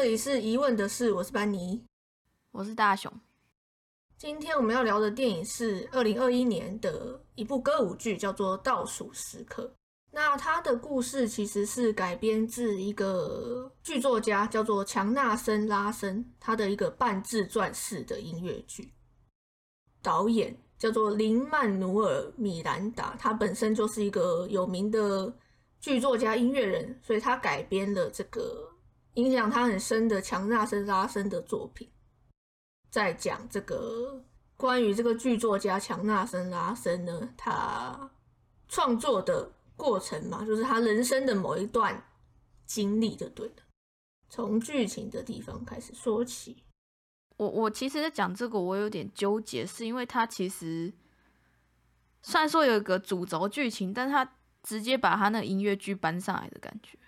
[0.00, 1.84] 这里是疑问的事，我是班尼，
[2.52, 3.12] 我是大雄。
[4.16, 9.64] 今天我们要聊的电影是二零二一年的一部歌舞剧，叫做《倒数时刻》。
[10.10, 18.94] 那它的故事其实是改编自一个剧作家叫做强纳森·拉森他的一个半自传式的音乐剧。
[20.00, 25.30] 导演叫做林曼努尔·米兰达，他本身就是一个有名的
[25.78, 28.69] 剧作家、音乐人，所以他改编了这个
[29.14, 31.90] 影响他很深的强纳森·拉森的作品。
[32.90, 34.24] 在讲这个
[34.56, 38.10] 关于这个剧作家强纳森拉森呢，他
[38.68, 42.04] 创作的过程嘛，就是他人生的某一段
[42.66, 43.54] 经历，就对了。
[44.28, 46.64] 从剧情的地方开始说起。
[47.36, 50.92] 我我其实，在讲这个，我有点纠结，是因为他其实
[52.22, 56.98] 虽然说有一个主轴剧情，但他直接把他那个音乐剧搬上来的感觉。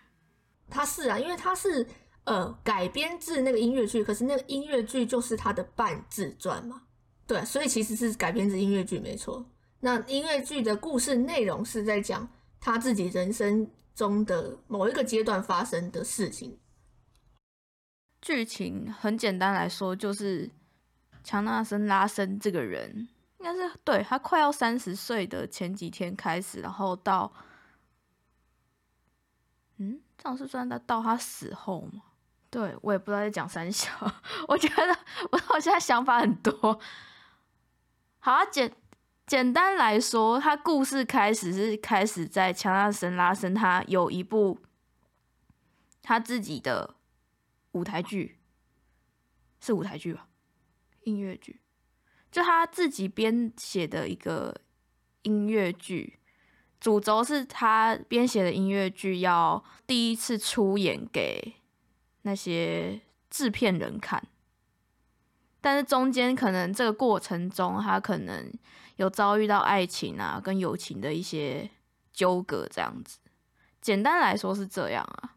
[0.73, 1.87] 他是啊，因为他是。
[2.25, 6.83] 呃，改编自那个音乐剧，可是那个音乐剧就是他的半自传嘛，
[7.27, 9.45] 对，所以其实是改编自音乐剧没错。
[9.81, 12.28] 那音乐剧的故事内容是在讲
[12.61, 16.56] 他自己人生中的某一个阶段发生的事情。
[18.20, 20.48] 剧情很简单来说，就是
[21.25, 23.09] 强纳森拉森这个人，
[23.41, 27.33] 应该是对他快要三十岁的前几天开始，然后到，
[29.78, 32.01] 嗯，这样是算他到他死后吗？
[32.48, 33.91] 对，我也不知道在讲三小，
[34.47, 34.97] 我觉得
[35.33, 36.78] 我我现在想法很多。
[38.20, 38.73] 好，简
[39.27, 44.61] 简单来说，他故事开始是开始在强纳森拉森，他有一部
[46.03, 46.95] 他自己的
[47.73, 48.39] 舞台剧，
[49.61, 50.28] 是舞台剧吧？
[51.03, 51.61] 音乐剧，
[52.31, 54.61] 就他自己编写的一个
[55.23, 56.20] 音乐剧，
[56.83, 61.55] 主轴是他编写的音乐剧要第一次出演给。
[62.25, 63.00] 那些
[63.31, 64.22] 制片人看，
[65.60, 68.53] 但是中间可能这个过程中，他可能
[68.94, 71.69] 有遭遇到爱情啊跟友情的一些
[72.12, 73.19] 纠葛，这样子。
[73.81, 75.34] 简单来说是这样啊，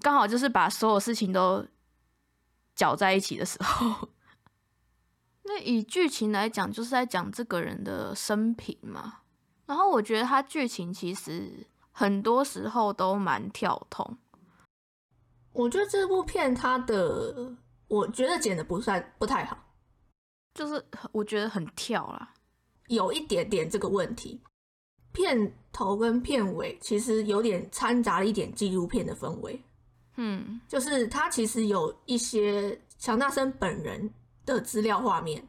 [0.00, 1.66] 刚好就是把所有事情都
[2.74, 4.08] 搅在一起的时候。
[5.44, 9.20] 那以剧情来讲，就是在讲这个人的生平嘛。
[9.68, 14.16] 然后我觉得它剧情其实很多时候都蛮跳通。
[15.52, 17.54] 我觉得这部片它的，
[17.86, 19.58] 我觉得剪的不算不太好，
[20.54, 22.32] 就是我觉得很跳啦，
[22.86, 24.40] 有一点点这个问题。
[25.12, 29.60] 片头跟片尾其实有点掺杂了一点纪录片的氛围，
[30.16, 34.10] 嗯，就是它其实有一些强纳森本人
[34.46, 35.46] 的资料画面，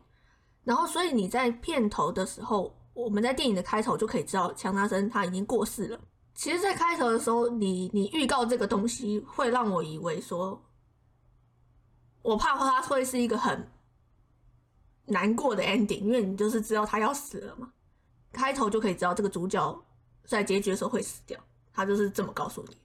[0.63, 5.99] 然后所以你在片头的时候，我们在电影的开头就可以知道强纳森他已经过世了。
[6.33, 10.61] 其实，在开头的时候，你你预告这个东西，会让我以为说，
[12.21, 13.69] 我怕他会是一个很
[15.05, 17.71] 难过的 ending，因为你就是知道他要死了嘛，
[18.31, 19.85] 开头就可以知道这个主角
[20.25, 21.39] 在结局的时候会死掉，
[21.73, 22.77] 他就是这么告诉你。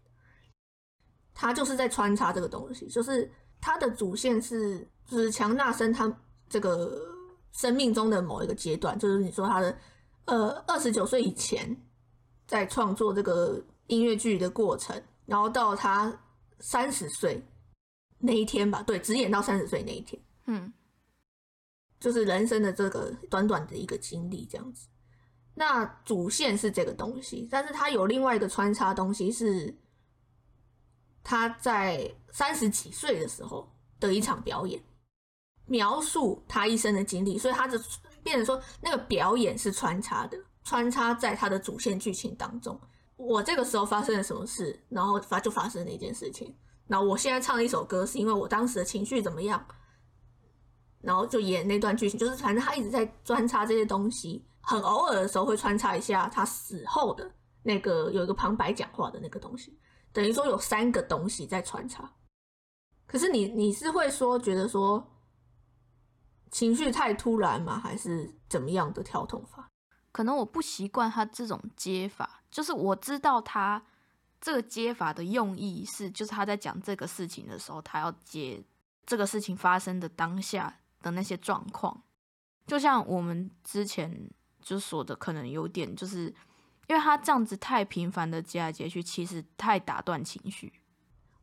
[1.33, 3.31] 他就是在穿插这个东西，就是
[3.61, 6.13] 他的主线是就是强纳森他
[6.49, 7.01] 这个
[7.53, 9.77] 生命中的某一个阶段，就是你说他的
[10.25, 11.77] 呃二十九岁以前。
[12.47, 16.15] 在创作这个音乐剧的过程，然后到他
[16.61, 17.43] 三十岁
[18.19, 20.71] 那一天吧，对，只演到三十岁那一天，嗯，
[21.99, 24.87] 就是人生的这个短短的一个经历这样子。
[25.55, 29.75] 那主线是这个东西，但是他有另外一个穿插东西，是
[31.23, 34.79] 他在三十几岁的时候的一场表演，
[35.65, 37.81] 描述他一生的经历，所以他的
[38.25, 40.37] 变成说那个表演是穿插的。
[40.67, 42.81] 穿插在他的主线剧情当中，
[43.17, 46.57] 我这个时候发生了什么事，然后发就发生了一件事情。
[46.87, 49.63] 然后我现在唱一首歌，是因为我当时的情绪怎么样，
[51.03, 57.31] 然后就演那段剧情，就是反正他一直在穿插这些东西，很偶尔的时候会穿插一下他死后的
[57.63, 59.79] 那个有一个旁白讲话的那个东西，
[60.15, 62.11] 等于说有三个东西在穿插。
[63.07, 65.07] 可是你你是会说觉得说
[66.55, 67.81] 情绪太突然吗？
[67.81, 69.69] 还是怎么样的跳动法？
[70.13, 73.85] 可能我不习惯他这种接法，就是我知道他
[74.41, 78.65] 这个接法的用意是，就是他在讲这个事情的时候，他要接
[79.05, 80.73] 这个事情发生的当下
[81.03, 82.05] 的那些状况。
[82.69, 84.31] 就像我们之前
[84.63, 86.33] 就说的，可能有点就是
[86.87, 90.73] 因为他这样子太频繁的接来接去，其实太打断情绪。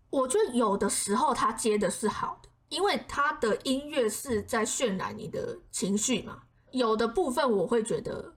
[0.10, 6.42] 我觉得有的时候他接的是好的，因为他的音乐是在渲染你的情绪嘛。
[6.72, 8.34] 有的部分我会觉得。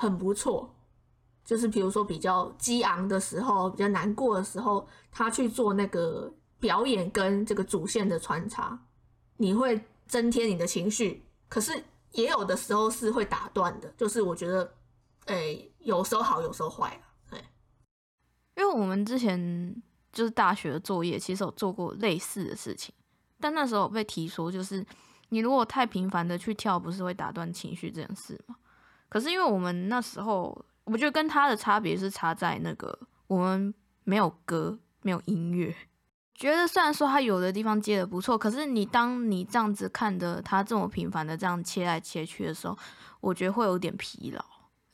[0.00, 0.72] 很不错，
[1.44, 8.78] 就是比如说比较激昂的时候，比较难过的时候，他去做那个表演跟这个主线的穿插，
[9.38, 11.82] 你会增添你的情绪，可是
[12.12, 14.72] 也有的时候是会打断的，就是我觉得，
[15.24, 17.50] 哎，有时候好，有时候坏哎，
[18.54, 19.82] 因为我们之前
[20.12, 22.94] 就是大学的作业，其实有做过类似的事情，
[23.40, 24.84] 但那时候被提说，就是
[25.28, 28.56] 你如果太频繁的去跳，不是会打断情绪这件事吗？
[29.08, 33.72] 可是因为我们那时候，我觉得跟他的差别是差在那个我们
[34.04, 35.74] 没有歌，没有音乐。
[36.34, 42.78] 觉得虽然说他有的地方接的不错，可是你当你这样子看的他这么频繁的这样切来切去的时候，
[43.20, 44.44] 我觉得会有点疲劳。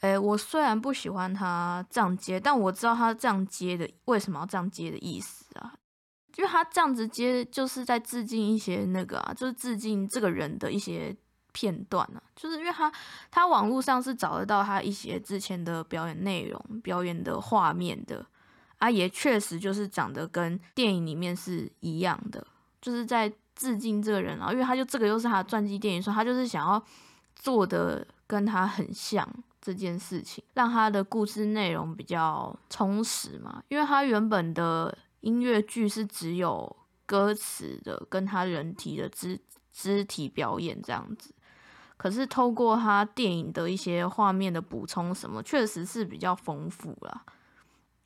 [0.01, 5.44] 诶，我虽然不喜欢他这样接，但我知道他这样接的为什么要这样接的意思？
[6.37, 11.17] 因为他这样子接就是在致敬一些那个啊，就是致敬这个人的一些
[11.53, 12.93] 片段啊，就是因为他
[13.31, 18.27] 他网络上是找得到他一些之前的表演内容、表演的画面的。
[18.81, 22.47] 他也确实就是长得跟电影里面是一样的，
[22.83, 26.85] 就是在致敬这个人啊，因为他就这个又是他的传记电影，说他就是想要
[27.35, 29.27] 做的跟他很像
[29.59, 33.63] 这件事情，让他的故事内容比较充实嘛。
[33.69, 36.77] 因为他原本的音乐剧是只有
[37.07, 39.41] 歌词的，跟他人体的肢
[39.73, 41.35] 肢体表演这样子，
[41.97, 47.25] 可是透过他电影的一些画面的补充，什么确实是比较丰富啦。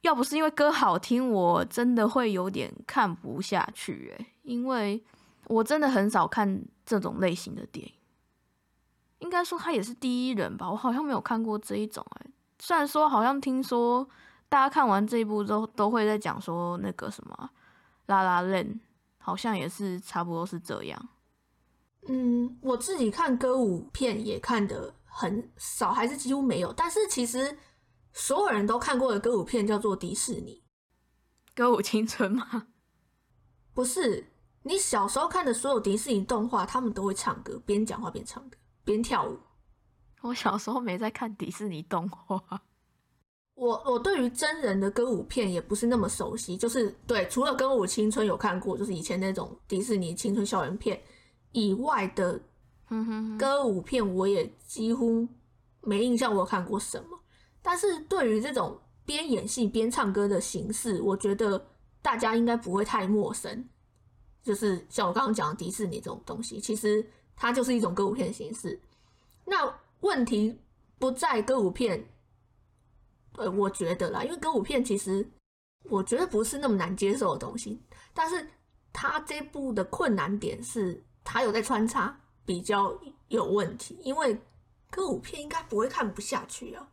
[0.02, 5.02] 要不是因为歌好听，我真的会有点看不下去诶，因为
[5.46, 7.92] 我真的很少看这种类型的电影。
[9.18, 12.30] 应该说他也是第一人吧，我好像没有看过这一种诶。
[12.60, 14.08] 虽然说好像听说
[14.48, 17.50] 大家看完这一部之后都会在讲说那个什么
[18.06, 18.80] 拉拉链，
[19.18, 21.08] 好像也是差不多是这样。
[22.06, 26.72] 嗯，我自己看歌舞片也看的很少，还是几乎没有。
[26.72, 27.58] 但是其实。
[28.14, 30.64] 所有人都看过的歌舞片叫做迪士尼
[31.54, 32.66] 歌舞青春吗？
[33.74, 39.38] 不是，你小时候看的所有迪士尼动画，他们都会唱歌，边讲话边唱歌，边跳舞。
[40.22, 42.62] 我小时候没在看迪士尼动画，
[43.58, 51.00] 我我对于真人的歌舞片也不是那么熟悉，就是对，除了歌舞青春有看过，就是以前那种迪士尼青春校园片
[51.50, 52.40] 以外的
[53.36, 55.26] 歌舞片，我也几乎
[55.80, 57.18] 没印象，我有看过什么。
[57.60, 61.66] 但是对于这种边演戏边唱歌的形式，我觉得
[62.00, 63.68] 大家应该不会太陌生。
[64.40, 68.80] 就是像我刚刚讲的迪士尼这种东西，其实它就是一种歌舞片形式。
[69.44, 69.68] 那
[70.00, 70.56] 问题
[70.96, 72.08] 不在歌舞片，
[73.38, 75.28] 呃，我觉得啦，因为歌舞片其实
[75.84, 77.82] 我觉得不是那么难接受的东西。
[78.12, 78.50] 但是
[78.92, 82.98] 它这部的困难点是，它有在穿插比较
[83.28, 84.40] 有问题，因为
[84.90, 86.88] 歌舞片应该不会看不下去啊。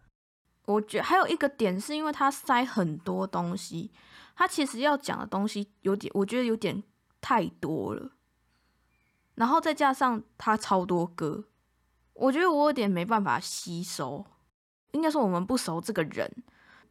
[0.65, 3.91] 我觉得还有一个点，是因为他塞很多东西，
[4.35, 6.83] 他其实要讲的东西有点，我觉得有点
[7.21, 8.11] 太多了。
[9.35, 11.45] 然后再加上他超多歌，
[12.13, 14.25] 我觉得我有点没办法吸收。
[14.95, 16.31] 应该说我们不熟这个人，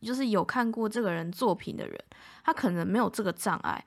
[0.02, 1.98] 就是有看过这个人作品的人，
[2.44, 3.82] 他可能没有这个障碍。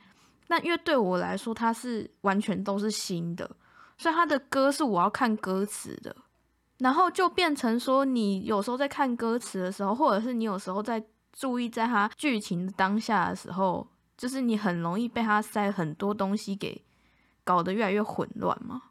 [0.47, 3.49] 那因为对我来说，他是完全都是新的，
[3.97, 6.15] 所以他的歌是我要看歌词的。
[6.79, 16.83] 然后就变成说，你有时候在看歌词的时候，或者是你有时候在注意在他剧情当下的时候，就是你很容易被他塞很多东西给
[17.43, 18.81] 搞得越来越混乱嘛。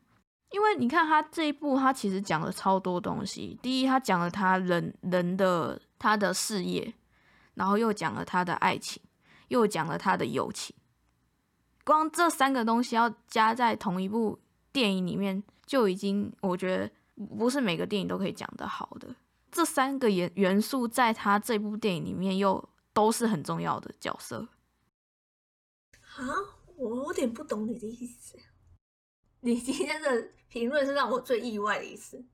[0.57, 3.59] 因为你看他这一部，他其实讲了超多东西。
[3.63, 6.95] 第一，他讲了他人人的他的事业，
[7.55, 9.03] 然后又讲了他的爱情，
[9.49, 10.75] 又讲了他的友情。
[11.85, 14.39] 光这三个东西要加在同一部
[14.73, 16.91] 电影里面，就已经我觉得。
[17.39, 19.17] 不是每个电影都可以讲得好的，
[19.51, 24.47] 这三个元元素在他这部电影里面又都是很重要的角色。
[26.17, 26.21] 啊，
[26.77, 28.39] 我有点不懂你的意思。
[29.41, 32.25] 你今天的评论是让我最意外的一次。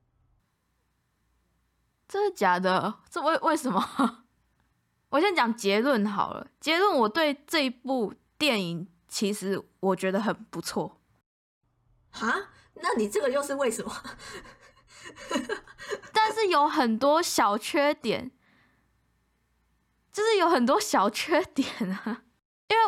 [2.07, 3.01] 真的假的？
[3.09, 4.25] 这为为什么？
[5.09, 6.47] 我先讲结论好了。
[6.59, 11.01] 结论，我对这一部电影其实我觉得很不错。
[12.11, 12.51] 啊？
[12.75, 13.91] 那你这个又是为什么？
[16.11, 18.31] 但是有很多小缺点，
[20.11, 22.23] 就是有很多小缺点啊。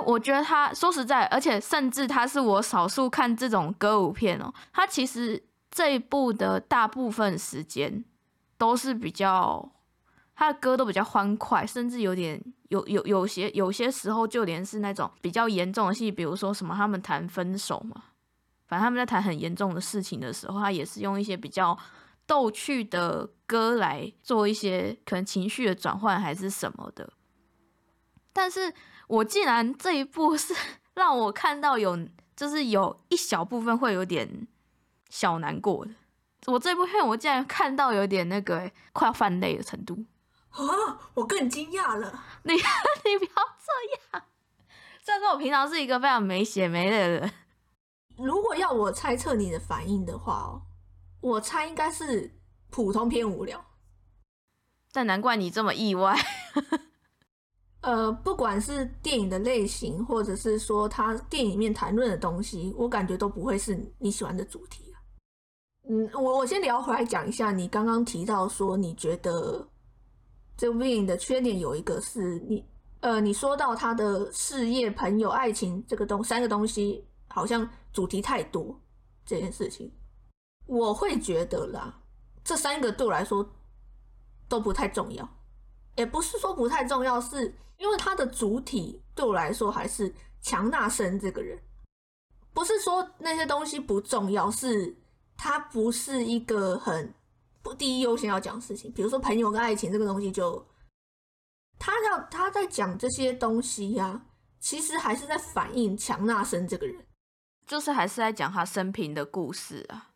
[0.01, 4.53] 我觉得他说实在，而且甚至他是我少数看这种歌舞片哦。
[4.73, 8.03] 他其实这一部的大部分时间
[8.57, 9.71] 都是比较，
[10.35, 18.03] 他的歌都比较欢快，甚至有点有有有些有些时候就连是那种比较严重的戏，比如说什么他们谈分手嘛，
[18.67, 21.77] 反正他们在谈很严重的事情的时候，他也是用一些比较。
[22.27, 27.07] 逗趣的歌来做一些可能情绪的转换还是什么的，
[28.33, 28.73] 但是
[29.07, 30.53] 我竟然这一部是
[30.95, 31.97] 让我看到有
[32.35, 34.47] 就是有一小部分会有点
[35.09, 35.91] 小难过的。
[36.47, 40.05] 我这部片我竟然看到有点那个欸快要泛泪的程度。
[40.49, 40.61] 啊，
[41.15, 42.23] 我更惊讶了。
[42.43, 44.23] 你 你不要这样。
[45.03, 47.31] 虽然说我平常是一个非常没血没泪的人，
[48.17, 50.61] 如果要我猜测你的反应的话哦，
[51.21, 52.33] 我猜应该是
[52.69, 53.63] 普通偏无聊。
[54.91, 56.15] 但难怪你这么意外。
[57.85, 64.97] 呃，不管是电影的类型，或者是说他电影里面谈论的东西，我感觉都不会是你喜欢的主题啊。
[65.87, 69.69] 嗯，我我先聊回来讲一下，你刚刚提到说你觉得
[70.57, 72.65] 这部电影的缺点有一个是你
[73.01, 78.75] 呃，你说到他的事业、朋友、爱情这个东三个东西好像主题太多
[79.27, 79.91] 这件事情，
[80.65, 82.01] 我会觉得啦，
[82.43, 83.47] 这三个对我来说
[84.49, 85.29] 都不太重要，
[85.95, 91.57] 也不是说不太重要，是因为他的主体对我来说还是强纳森这个人，
[92.53, 94.95] 不是说那些东西不重要，是
[95.37, 97.13] 他不是一个很
[97.61, 98.91] 不第一优先要讲的事情。
[98.91, 100.65] 比如说朋友跟爱情这个东西就，
[101.79, 104.25] 他要他在讲这些东西呀、
[104.59, 107.05] 其实还是在反映强纳森这个人，
[107.65, 110.11] 就是还是在讲他生平的故事啊。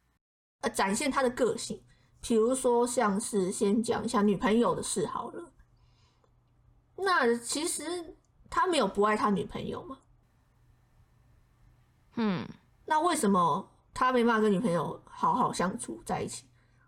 [0.61, 1.81] 呃，展现他的个性。
[2.21, 5.53] 比如说，像是先讲一下女朋友的事好了。
[7.01, 7.83] 那其实
[8.49, 9.97] 他没有不爱他女朋友嘛？
[12.15, 12.47] 嗯，
[12.85, 16.45] 那为什么他没办法跟女朋友好好相处在一起？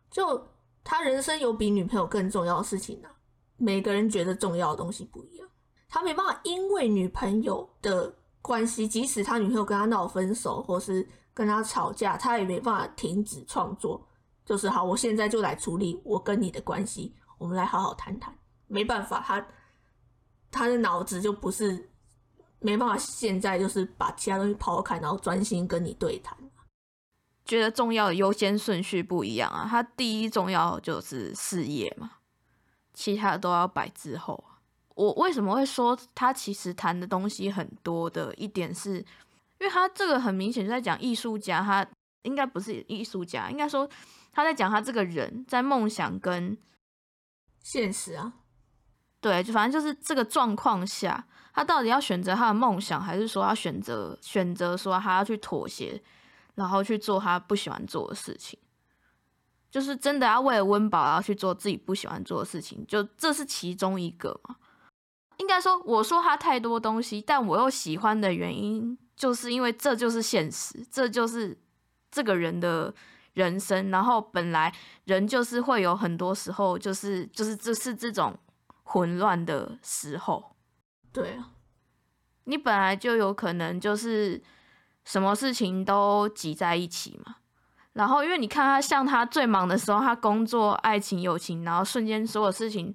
[0.10, 0.48] 就
[0.84, 3.10] 他人生有比女朋友更重要的事情呢、
[3.58, 5.48] 每个人觉得重要的东西不一样，
[5.88, 14.06] 他没办法因为女朋友的关系，即使他女朋友跟他闹分手，或是跟他吵架，他也没办法停止创作。
[14.44, 18.36] 就是好，我现在就来处理我跟你的关系，我们来好好谈谈。
[18.68, 19.46] 没办法，他
[20.52, 21.90] 他的脑子就不是
[22.60, 26.38] 没办法，现在就是把其他东西抛开，然后专心跟你对谈。
[27.44, 29.66] 觉得重要的优先顺序不一样啊。
[29.68, 32.12] 他第一重要就是事业嘛，
[32.94, 34.62] 其他的都要摆之后啊。
[34.96, 39.06] 我为什么会说他其实谈的东西很多的一点是，因
[39.66, 41.86] 为他这个很明显就在讲艺术家，他
[42.22, 43.90] 应该不是艺术家，应该说
[44.32, 46.56] 他在讲他这个人在梦想跟
[47.64, 48.34] 现实啊，
[49.22, 51.24] 对，就反正就是这个状况下，
[51.54, 56.02] 他到底要选择他的梦想，还是说要选择选择说他要去妥协，
[56.56, 58.60] 然后去做他不喜欢做的事情？
[59.70, 64.58] 就是真的要为了温饱，然后去做自己不喜欢做的事情，就这是其中一个嘛。
[65.38, 71.58] 应该说，我说他太多东西，但我又喜欢的原因，就是因为这就是现实，这就是
[72.12, 72.94] 这个人的
[73.34, 73.90] 人生。
[73.90, 74.74] 然后本来
[75.06, 78.38] 人就是会有很多时候，就是就是这是这种
[78.92, 80.58] 混乱的时候，
[81.14, 81.52] 对啊，
[82.44, 84.44] 你本来就有可能就是
[85.06, 87.38] 什么事情都挤在一起嘛。
[87.94, 92.94] 然后因为你看他像他最忙的时候，他工作、爱情、友情，然后瞬间所有事情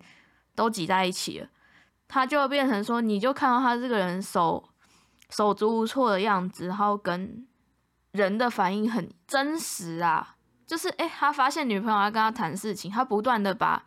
[0.55, 1.49] 都挤在一起了，
[2.07, 4.69] 他就变成说，你就看到他这个人手
[5.31, 7.47] 手足无措的样子，然后跟
[8.13, 10.37] 人的反应很真实啊。
[10.67, 13.83] 就是诶，他发现女朋友要跟他谈事情，他不断的把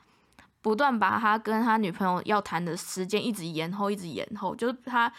[0.62, 5.12] 不断把他跟他女朋友要谈的时间一直延后，一直延后，就是他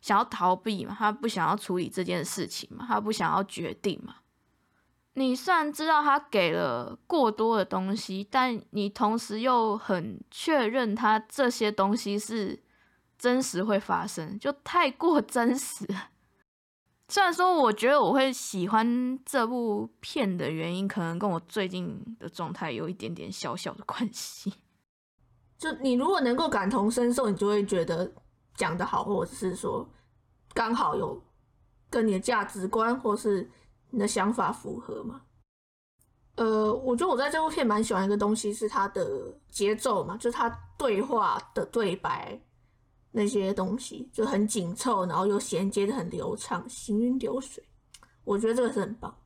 [0.00, 4.16] 想要逃避嘛，他不想要处理这件事情嘛，他不想要决定嘛。
[5.14, 12.60] 你虽然知道他给了过多的东西，但你同时又很确认他这些东西是
[13.16, 15.86] 真实会发生，就太过真实。
[17.08, 24.52] 虽然说，我觉得我会喜欢这部片的原因，可能跟我最近的状态有一点点小小的关系。
[25.58, 28.10] 就你如果能够感同身受，你就会觉得
[28.54, 29.88] 讲得好，或者是说
[30.52, 31.22] 刚好有
[31.88, 33.48] 跟你的价值观或是
[33.90, 35.22] 你的想法符合嘛。
[36.36, 42.36] 呃，我觉得我在这部片蛮喜欢一个东西是它的节奏嘛，就是它对话的对白
[43.12, 47.62] 那些东西就很紧凑，然后又衔接的很流畅，行云流水。
[48.24, 49.16] 我觉得这个是很棒，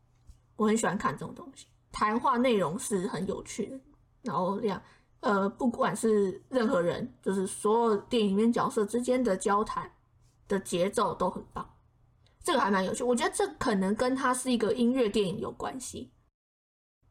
[0.57, 1.67] 我很喜欢看这种东西。
[1.91, 3.81] 谈话内容是很有趣的，
[4.21, 4.83] 然后这样
[5.21, 9.91] 呃，不管是任何人，就是所有电影里面角色之间的交谈
[10.47, 11.69] 的节奏都很棒，
[12.45, 13.03] 这个还蛮有趣。
[13.03, 16.13] 我觉得这可能跟它是一个音乐电影有关系。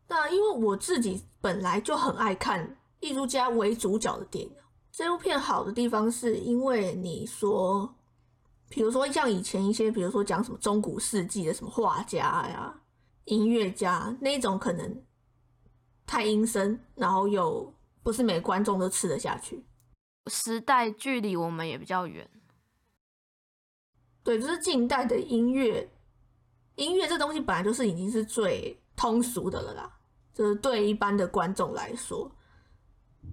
[0.08, 4.56] 那因为我自己本来就很爱看艺术家为主角的电影，
[4.90, 7.94] 这部片好的地方是因为你说，
[8.70, 12.82] 比如说像以前一些，比如说讲什么中古世纪的什么画家呀、
[13.26, 15.04] 音乐家那种，可能
[16.06, 17.74] 太阴森，然后又
[18.08, 19.66] 不是每个观众都吃得下去。
[20.28, 22.26] 时代距离我们也比较远，
[24.24, 25.92] 对，就是近代的音乐，
[26.76, 30.00] 音乐这东西本来就是已经是最通俗的了啦，
[30.34, 32.34] 就是对一般的观众来说，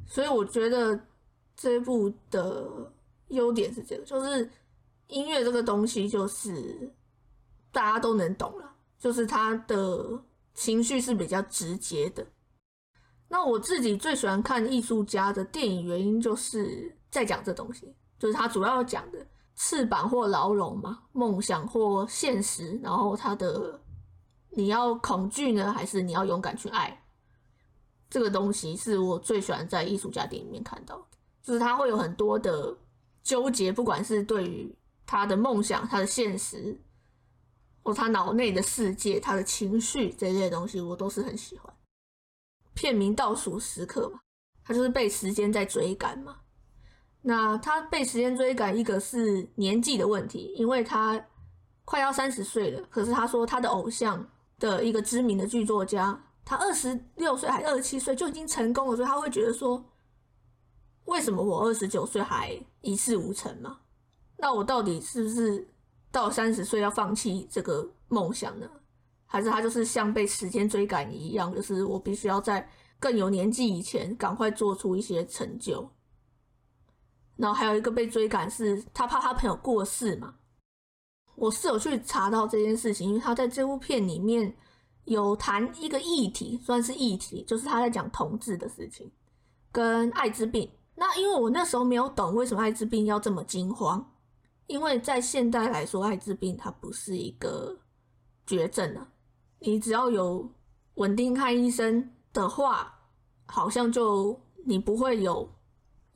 [0.08, 1.06] 所以我觉得
[1.54, 2.92] 这部的
[3.28, 4.50] 优点是这个，就是
[5.06, 6.92] 音乐这个东西就是
[7.70, 10.20] 大家都能懂了，就是它的
[10.52, 12.26] 情绪是比较直接的。
[13.34, 19.26] 那我自己最喜欢看艺术家的电影，原因就是在讲这东西，就是他主要讲的
[19.56, 23.80] 翅膀或牢笼嘛，梦想或现实，然后他的
[24.50, 27.02] 你要恐惧呢，还是你要勇敢去爱？
[28.08, 32.72] 这个东西是我最喜欢在艺术家电影里面看到的，就是他会有很多的
[33.24, 34.72] 纠结，不管是对于
[35.04, 36.80] 他的梦想、他的现实，
[37.82, 41.73] 或他脑内的世界、他的情绪这些东西，我都是很喜欢。
[42.74, 44.20] 片名倒数时刻嘛，
[44.64, 46.36] 他就是被时间在追赶嘛。
[47.22, 51.26] 那他被时间追赶，一个是年纪的问题，因为他
[51.84, 52.86] 快要三十岁了。
[52.90, 54.28] 可是他说他的偶像
[54.58, 59.82] 的一个知名的剧作家，他二十六岁还二十七岁就已经成功了，所以他会觉得说，
[61.06, 63.80] 为什么我二十九岁还一事无成嘛？
[64.36, 65.66] 那我到底是不是
[66.10, 68.68] 到三十岁要放弃这个梦想呢？
[69.34, 72.64] 还是他就是像被时间追赶一样，就是我必须要在
[73.00, 75.90] 更有年纪以前赶快做出一些成就。
[77.34, 80.36] 然后还有一个被追赶是他怕他朋友过世嘛。
[81.34, 84.56] 我是有去查到这件事情，因为他在这部片里面
[85.06, 89.10] 有谈一个议题，算是议题，就是他在讲同志的事情
[89.72, 90.70] 跟艾滋病。
[90.94, 94.12] 那因为我那时候没有懂为什么艾滋病要这么惊慌，
[94.68, 97.76] 因为在现代来说，艾滋病它不是一个
[98.46, 99.08] 绝症啊。
[99.66, 100.46] 你只要有
[100.94, 102.94] 稳定看医生的话，
[103.46, 105.50] 好像就你不会有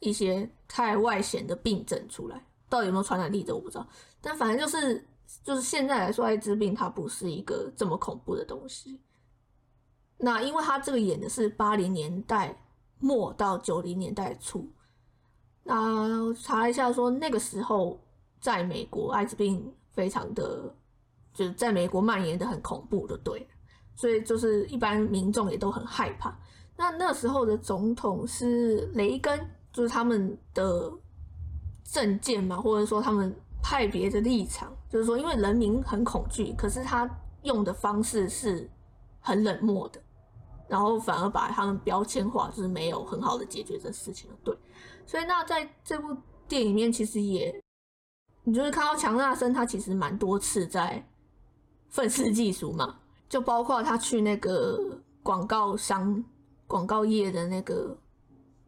[0.01, 2.45] 一些太外显的病症出来。
[2.69, 3.89] 到底有没有传染力的我不知道，
[4.21, 5.03] 但反正就是
[5.43, 9.01] 就是现在来说，艾滋病它不是一个这么恐怖的东西。
[10.19, 12.63] 那因为他这个演的是八零年代
[12.99, 14.71] 末到九零年代初，
[15.63, 17.99] 那查一下说那个时候
[18.41, 20.75] 在美国艾滋病非常的。
[21.39, 23.47] 就是在美国蔓延的很恐怖的，对，
[23.95, 26.37] 所以就是一般民众也都很害怕。
[26.77, 29.39] 那那时候的总统是雷根，
[29.73, 30.93] 就是他们的
[31.85, 37.09] 政见嘛，或者说他们派别的立场，就是说因为人民很恐惧，可是他
[37.43, 38.69] 用的方式是
[39.21, 40.03] 很冷漠的，
[40.67, 44.53] 然后反而把他们标签化，就是没有很好的解决这事情对，
[45.07, 46.17] 所以那在这部
[46.49, 47.63] 电影里面，其实也，
[48.43, 51.09] 你就是看到强纳森，他其实蛮多次在。
[51.89, 52.99] 愤世嫉俗嘛，
[53.29, 56.25] 就包括他去那个广告商、
[56.67, 57.97] 广告业的那个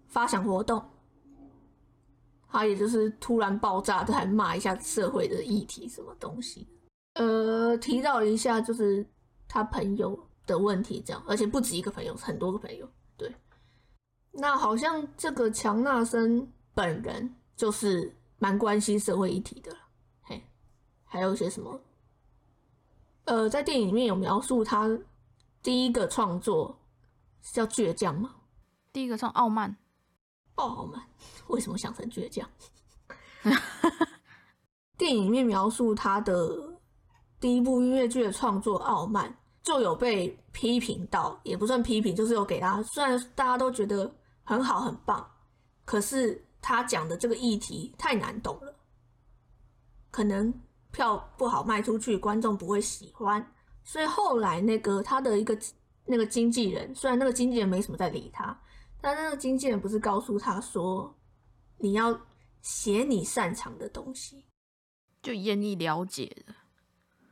[0.08, 0.82] 发想活动，
[2.48, 6.66] 他也就是突然爆炸，都还骂一下社会的议题什么东西，
[7.14, 9.06] 呃，提到一下就是
[9.46, 13.32] 他朋友的问题，这样，而且不止一个朋友，很多个朋友，对。
[14.32, 19.76] 那好像这个强纳森本人就是蛮关心社会议题的，
[20.22, 20.42] 嘿，
[21.04, 21.80] 还有一些什么？
[23.24, 24.88] 呃，在电影里面有描述他
[25.62, 26.80] 第一个创作
[27.42, 28.34] 是叫倔强吗？
[28.92, 29.76] 第一个创傲慢，
[30.56, 31.00] 傲慢，
[31.48, 32.48] 为什么想成倔强？
[34.98, 36.78] 电影里面描述他的
[37.38, 39.30] 第一部音乐剧的创作《傲慢》，
[39.62, 45.30] 就有被批评到，也不算批评，就是有给他，虽然大家都觉得很好很棒，
[45.84, 48.74] 可是他讲的这个议题太难懂了，
[50.10, 50.52] 可能。
[50.92, 55.56] 票不好卖出去，观众不会喜欢，所以后来那个他的一个
[56.04, 58.60] 那个经纪人，虽然那个经纪人没什么在理他，
[59.00, 61.16] 但那个经纪人不是告诉他说，
[61.78, 62.20] 你要
[62.60, 64.44] 写你擅长的东西，
[65.22, 66.54] 就演你了解的，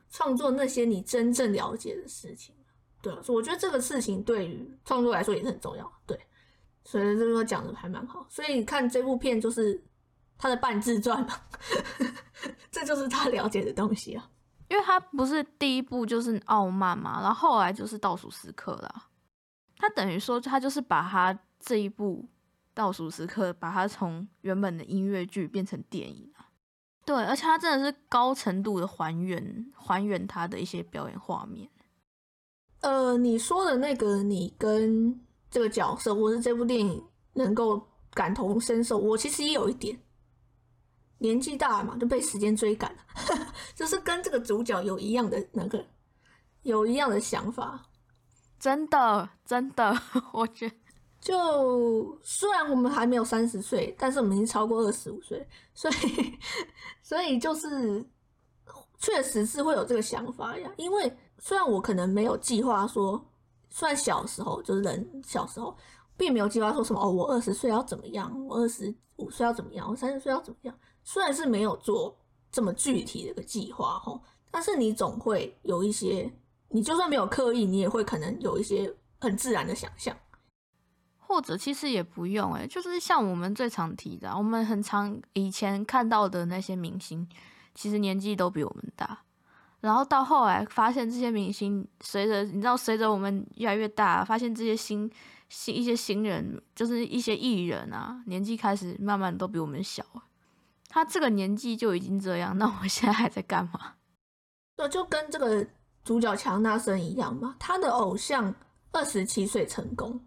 [0.09, 2.55] 创作那些你真正了解的事情。
[3.01, 5.91] 对啊，我觉得这个事情对于创作来说也是很重要。
[6.05, 6.19] 对，
[6.83, 8.25] 所以这个讲的还蛮好。
[8.29, 9.83] 所以看这部片就是。
[10.39, 11.35] 他的半自传嘛，
[12.71, 14.27] 这就是他了解的东西啊。
[14.69, 19.09] 因为他不是第一部就是傲慢嘛，然后后来就是倒数时刻啦。
[19.77, 22.27] 他等于说他就是把他这一部
[22.73, 26.47] 倒数时刻，把它从原本的音乐剧变成电影啊。
[27.03, 31.67] 对，而且他真的是高程度的还原，还原他的一些表演画面。
[32.81, 39.99] 呃，你说的那个，你跟这个角色，或是这部电影能够感同身受，我其实也有一点。
[41.19, 45.85] 年纪大了嘛，就被时间追赶了， 就是跟这个主角有一样的那个，
[46.63, 47.81] 有一样的想法，
[48.59, 49.95] 真的真的，
[50.33, 50.75] 我觉得。
[51.21, 56.39] 就虽然我们还没有三十岁，但是我们已经超过二十五岁，所以
[57.03, 58.01] 所以就是
[58.97, 60.71] 确实是会有这个想法呀。
[60.77, 63.21] 因为虽然我可能没有计划说，
[63.69, 65.75] 虽然小时候就是人小时候
[66.15, 72.17] 并没有计划说什么哦，我二十岁要怎么样，我二十五岁要怎么样，我三十岁要怎么样，虽然是没有做
[72.51, 76.31] 这么具体的一个计划吼，但是你总会有一些，
[76.69, 80.15] 你就算没有刻意，你也会可能有一些很自然的想象。
[81.17, 87.29] 或者其实也不用诶，就是像我们最常提的，我们很常以前看到的那些明星，
[87.75, 89.19] 其实年纪都比我们大。
[89.81, 95.09] 然后到后来发现这些明星，随着你知道，随着我们越来越大，发现这些新
[95.49, 100.03] 新一些新人，就是一些艺人啊，年纪开始慢慢都比我们小。
[100.89, 103.93] 他这个年纪就已经这样，那我现在还在干嘛？
[104.75, 105.65] 对，就跟这个
[106.03, 108.53] 主角强纳森一样嘛，他的偶像
[108.91, 110.19] 二十七岁成功。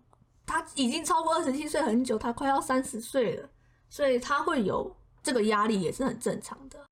[0.44, 3.48] 他已经超过二十七岁很久，他快要三十岁了，
[3.88, 6.84] 所以他会有这个压力也是很正常的，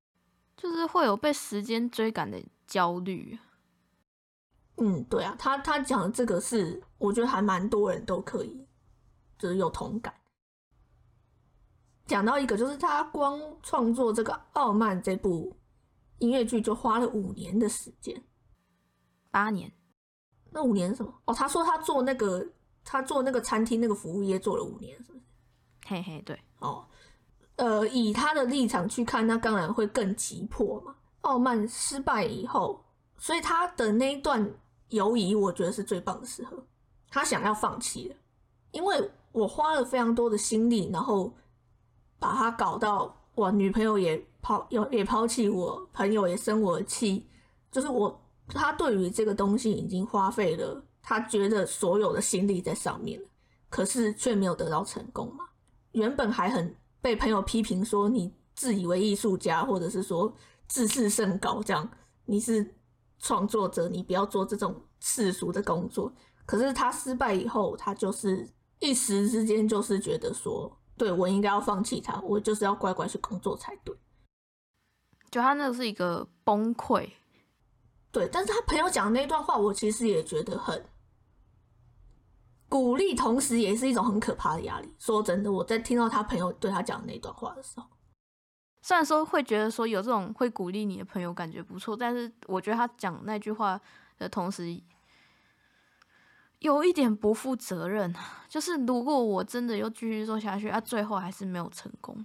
[0.56, 3.38] 就是会有被时间追赶的焦虑。
[4.76, 8.66] 嗯，对啊，他他讲的这个是，我觉得还蛮多人都可以，
[9.38, 10.14] 就是有同感。
[12.10, 15.56] 讲到一个，就是他光创作这个《傲慢》这部
[16.18, 18.20] 音乐剧就花了五年的时间，
[19.30, 19.72] 八年。
[20.50, 21.14] 那五年什么？
[21.26, 22.44] 哦，他说他做那个。
[22.82, 25.24] 他做那个餐厅那个服务业做了五年，是不是？
[25.86, 26.84] 嘿嘿，对哦。
[27.56, 30.96] 呃，以他的立场去看，那当然会更急迫嘛。
[31.20, 32.82] 傲慢失败以后，
[33.18, 34.50] 所以他的那一段
[34.88, 36.56] 犹疑，我觉得是最棒的时候。
[37.10, 38.16] 他想要放弃了，
[38.70, 41.32] 因为我花了非常多的心力，然后
[42.20, 47.26] 把他搞到我女朋友也抛，也也抛弃我，朋友也生我气，
[47.72, 50.84] 就是我他对于这个东西已经花费了。
[51.02, 53.18] 他觉得所有的心力在上面
[53.70, 55.46] 可是却没有得到成功嘛？
[55.92, 60.32] 原本还很被朋友批评说你自以为艺术家，或者是说
[60.68, 61.88] 自视甚高，这样
[62.26, 62.74] 你是
[63.18, 66.12] 创作者，你不要做这种世俗的工作。
[66.44, 68.46] 可是他失败以后，他就是
[68.78, 70.70] 一时之间就是觉得说，
[71.00, 73.96] 对我应该要放弃他，我就是要乖乖去工作才对。
[75.30, 77.08] 就他那个是一个崩溃。
[78.12, 80.84] 对，但是他朋友讲的那段话，我其实也觉得很
[82.68, 84.94] 鼓励，同时也是一种很可怕的压力。
[84.98, 87.86] 说真的，我在听到他朋友对他讲那段话的时候，
[88.82, 93.80] 虽然说会觉得说有这种会鼓励你的朋友感觉不错，但是我觉得他讲那句话
[94.18, 94.78] 的同时，
[96.60, 98.14] 有一点不负责任。
[98.48, 102.24] 就是如果我真的又继续做下去，啊，最后还是没有成功。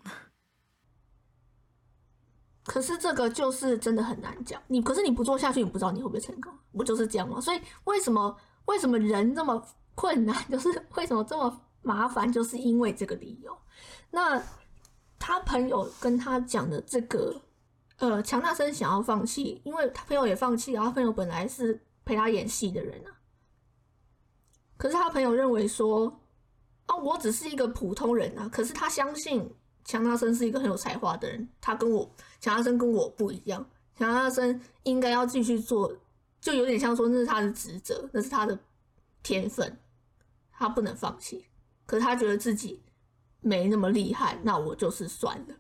[2.65, 7.39] 可是这个就是真的很难讲，你可是你不做下去，你不知道你会不会成功，不就是这样吗？
[7.39, 13.56] 所以为什么为什么人这么困难， 就是为什么这么麻烦，就是因为这个理由。
[14.10, 14.41] 那
[15.19, 17.39] 他朋友跟他讲的这个，
[17.98, 23.13] 呃，强大生想要放弃，因为他朋友也放弃，然后朋友本来是陪他演戏的人啊，
[24.78, 26.22] 可是他朋友认为说，
[26.86, 29.54] 啊，我只是一个普通人啊，可是他相信。
[29.88, 33.64] 强大生是一个很有才华的人，他跟我强大生跟我不一样。
[33.96, 35.96] 强大生应该要继续做，
[36.42, 38.58] 就有点像说那是他的职责，那是他的
[39.22, 39.78] 天分，
[40.52, 41.46] 他不能放弃。
[41.86, 42.82] 可是他觉得自己
[43.42, 45.56] 没那么厉害，那我就是算了。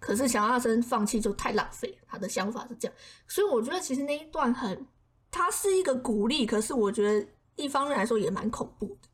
[0.00, 2.96] 可是强大生放弃就太浪费，他的想法是这样。
[3.28, 4.86] 所以我觉得其实那一段很，
[5.30, 9.08] 他是一个鼓励，可是我觉得一方面来说也蛮恐怖的。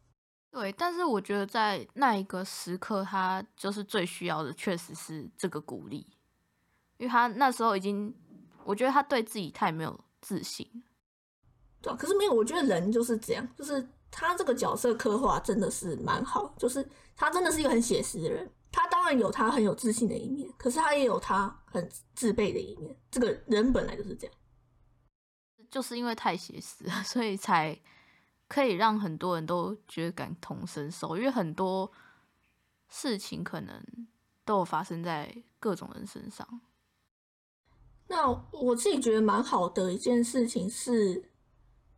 [0.53, 6.05] 对，但是我觉得在那一个时刻，他就是最需要的，确实是这个鼓励，
[6.97, 8.13] 因为他那时候已经，
[8.65, 10.69] 我觉得他对自己太没有自信。
[11.81, 24.37] 对，可是没有，我觉得人就是这样，就是他这个角色刻画真的是蛮好，就是他真的是一个很写实的人，他当然有他很有自信的一面，可是他也有他很自卑的一面，这个人本来就是这样，
[25.71, 27.81] 就是因为太写实，所以才。
[28.51, 31.89] 可以让很多人都觉得感同身受，因为很多
[32.89, 33.81] 事情可能
[34.45, 36.61] 都有发生在各种人身上。
[38.09, 41.31] 那我自己觉得蛮好的一件事情是，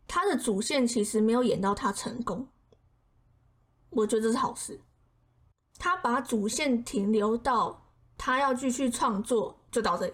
[0.07, 2.47] 他的主线其实没有演到他成功，
[3.89, 4.79] 我觉得这是好事。
[5.79, 10.13] 他把主线停留到他要继续创作，就到这里，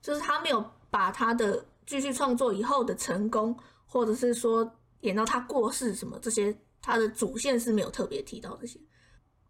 [0.00, 3.54] 就是他没有把他的继续创作以后的成功，
[3.84, 4.72] 或者是说。
[5.00, 8.78] 演到他过世什么这些，他的主线是没有特别提到这些，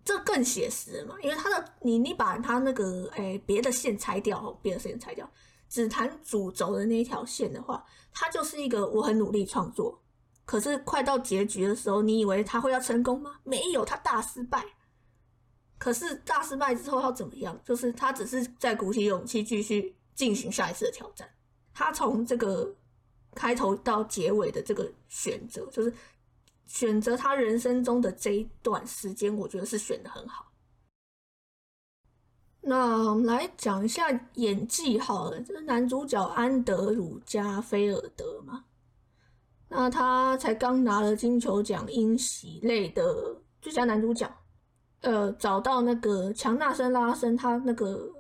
[0.05, 1.15] 这更写实嘛？
[1.23, 5.31] 因为他的你你把他那个哎别的线拆掉，别的线拆掉，
[5.69, 10.03] 只谈主轴的那一条线的话，他就是一个我很努力创作，
[10.45, 13.37] 可是快到结局的时候，你以为他会要成功吗？
[13.45, 14.65] 没有，他大失败。
[15.79, 17.59] 可是大失败之后要怎么样？
[17.65, 21.29] 就是他只是在鼓起勇气继续进行下一次的挑战，
[21.73, 22.75] 他从这个
[23.35, 25.93] 开头到结尾的这个选择，就是
[26.67, 30.47] 选择他人生中的这一段时间，我觉得是选的很好。
[32.61, 38.65] 那我们来讲一下演技好了，这个男主角安德鲁加菲尔德嘛，
[39.69, 44.31] 那他才刚拿了金球奖英喜类的最佳男主角，
[45.01, 48.13] 呃，找到那个强纳森拉森他那个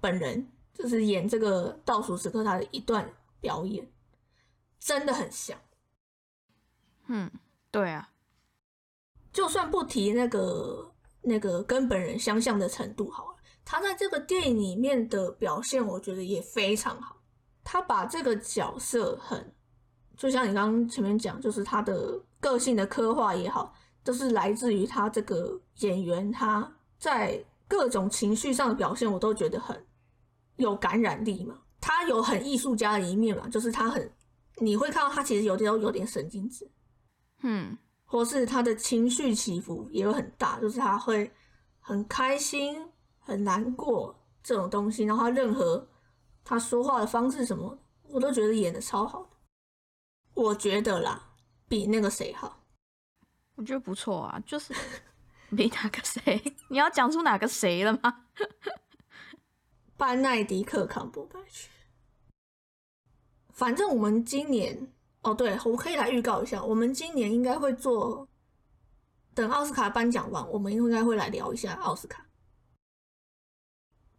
[0.00, 3.06] 本人，就是演这个倒数时刻他的一段
[3.40, 3.86] 表演，
[4.78, 5.58] 真的很像。
[7.08, 7.30] 嗯，
[7.70, 8.10] 对啊，
[9.32, 17.16] 就算不提那个那个跟本人相像的程度好了，他在这个电影里面的表现，我觉得也非常好。
[17.62, 19.54] 他把这个角色很，
[20.16, 29.84] 就像你刚刚前面讲，就是他的个性的刻画也好，都是来自于他这个演员他在各种情绪上的表现，我都觉得很
[30.56, 31.58] 有感染力嘛。
[31.80, 34.12] 他有很艺术家的一面嘛，就是他很，
[34.56, 36.70] 你会看到他其实有点有点神经质。
[37.42, 41.30] 嗯，或是他的情绪起伏也会很大，就是他会
[41.80, 42.88] 很开心、
[43.18, 45.86] 很难过这种东西，然后他任何
[46.42, 49.30] 他说话的方式什么，我都觉得演的超好的。
[50.34, 51.34] 我觉得啦，
[51.68, 52.64] 比那个谁好。
[53.56, 54.74] 我觉得不错啊，就是
[55.56, 56.54] 比哪个谁？
[56.68, 58.26] 你要讲出哪个谁了吗？
[59.96, 61.70] 班奈迪克·康伯拜区。
[63.56, 64.92] 反正我们今年。
[65.22, 68.28] 哦，对，我可以来预告一下，我们今年应该会做，
[69.34, 72.24] 等奥斯卡颁奖完，我们应该会来聊一下奥斯卡。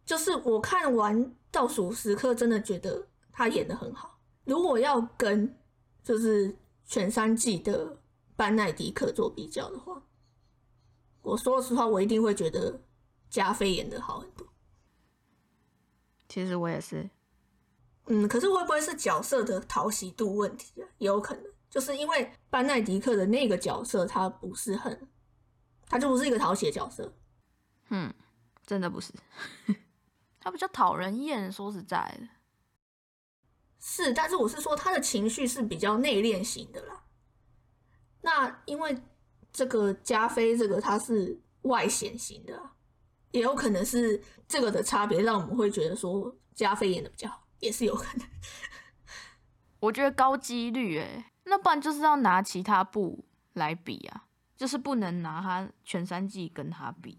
[0.04, 4.20] 就是我看完倒数时刻，真的觉得他演的很好。
[4.44, 5.58] 如果要跟
[6.04, 7.96] 就是全三季的
[8.36, 10.02] 班奈迪克做比较的话，
[11.22, 12.78] 我说实话，我一定会觉得
[13.30, 14.46] 加菲演的好很多。
[16.28, 17.08] 其实我也是。
[18.08, 20.88] 嗯，可是会不会是角色的讨喜度问题啊？
[20.98, 25.08] 也有可能，就是因为班奈迪克的那个角色，他不是很，
[25.86, 27.14] 他就不是一个讨喜的角色。
[27.90, 28.12] 嗯，
[28.66, 29.12] 真的不是，
[30.40, 31.52] 他比较讨人厌。
[31.52, 32.28] 说实在的，
[33.78, 37.04] 是，但是我是说他的情绪是比较内敛型的啦。
[38.22, 38.96] 那因为
[39.52, 42.70] 这个加菲这个他是外显型的，
[43.32, 47.47] 也有可能是这个的差别，让我们会觉得说加菲演的比较好。
[47.60, 48.26] 也是有可能，
[49.80, 54.24] 我觉得高几率哎，那不然就是要拿其他部来比啊，
[54.56, 57.18] 就是不能拿他全三季跟他比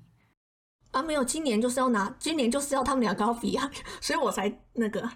[0.91, 1.01] 啊。
[1.01, 3.69] 没有，今年就是要拿，今年就是要他们两个比啊，
[4.01, 5.09] 所以我才那个。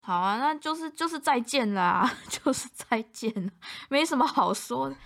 [0.00, 3.52] 好啊，那就是就是再见啦， 就是再见了，
[3.90, 4.96] 没什么好说的。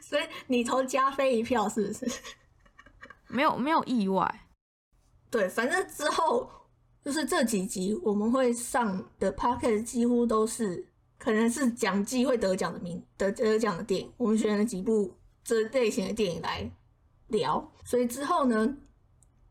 [0.00, 2.10] 所以你投加菲一票是不是？
[3.28, 4.46] 没有没有意外，
[5.30, 6.61] 对，反正之后。
[7.04, 10.86] 就是这几集我们会上的 p o c k e t 几乎都是
[11.18, 15.12] 可能是奖季会得奖的名得得奖的电影，我们选了几部
[15.42, 16.70] 这类型的电影来
[17.26, 17.72] 聊。
[17.84, 18.76] 所以之后呢，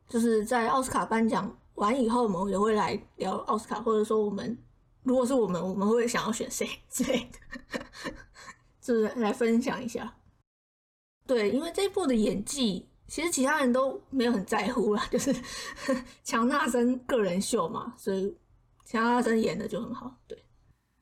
[0.08, 4.58] 就是在奥斯卡颁奖完以后，我们也会来聊奥斯卡，或者说我们
[5.04, 7.86] 如果是我们，我们会想要选谁 之类的，
[8.80, 10.16] 就是来分享一下。
[11.28, 12.88] 对，因为这部的演技。
[13.12, 15.36] 其实其他人都没有很在乎啦，就是
[16.24, 18.38] 强纳森个人秀嘛，所以
[18.86, 20.16] 强纳森演的就很好。
[20.26, 20.46] 对，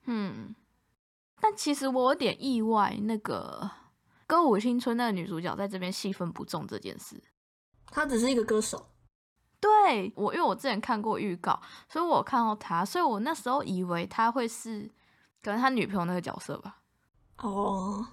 [0.05, 0.55] 嗯，
[1.39, 3.61] 但其实我有点意外，那个
[4.25, 7.21] 《歌舞青春》那个女主角在这边戏份不重这件事。
[7.91, 8.89] 她只是一个歌手。
[9.59, 14.89] 对我，因为我之前看过预告，所以我看到她，所以我那时候以为她会是
[15.43, 16.79] 可能他女朋友那个角色吧。
[17.37, 18.03] 哦。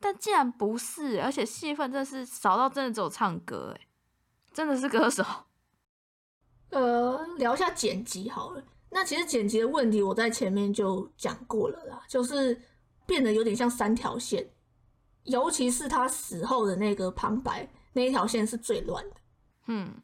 [0.00, 3.86] 但既然不是，而且戏份真的是少到真的只有唱歌，哎，
[4.52, 5.22] 真的是歌手。
[6.70, 8.64] 呃，聊一下剪辑好了。
[8.90, 12.60] 那其实剪辑的问题我在前面就讲过了啦，就是
[13.06, 14.50] 变得有点像三条线，
[15.24, 19.16] 尤其是他死后的那个旁白那一条线是最乱的。
[19.66, 20.00] 嗯，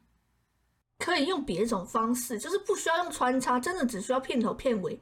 [0.99, 5.01] 可以用别种方式，就是不需要用穿插，真的只需要片头片尾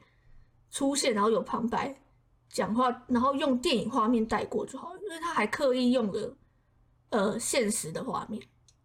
[0.70, 2.00] 出现，然后有旁白。
[2.48, 6.36] 讲话，然后用电影画面带过就好，因为他还刻意用了
[7.10, 8.42] 呃现实的画面，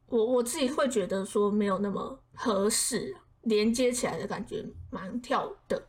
[0.08, 5.88] 我我自己会觉得说没有那么合适，连接起来的感觉蛮跳的。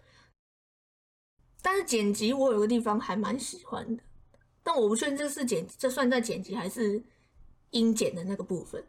[1.60, 4.02] 但是剪辑我有个地方还蛮喜欢的，
[4.62, 7.02] 但我不确定这是剪这算在剪辑还是
[7.70, 8.84] 音剪的那个部分。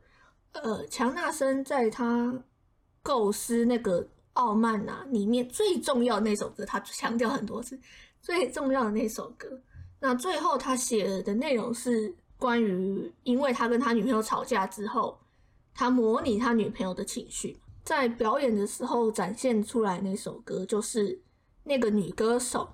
[0.53, 2.43] 呃，强纳森在他
[3.01, 7.79] 构思那个傲慢啊里面最重要那首歌，他强调很多次。
[8.23, 9.61] 最重要的那首歌，
[9.99, 15.19] 那最后他写的内容是关于，因为他跟他女朋友吵架之后，
[15.75, 21.21] 他模拟他女朋友的情绪，在表演的时候展现出来那首歌，就是
[21.63, 22.69] 那个女歌手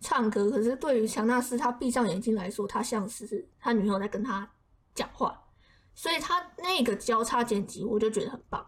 [0.00, 4.48] 唱歌，可是对于强纳斯他闭上眼睛来说，他像是他女朋友在跟他
[4.94, 5.42] 讲话，
[5.96, 8.64] 所以他那个交叉剪辑我就觉得很棒。